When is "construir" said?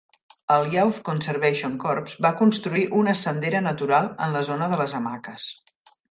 2.39-2.85